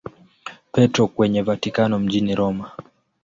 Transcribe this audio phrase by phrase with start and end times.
[0.71, 2.71] Petro kwenye Vatikano mjini Roma.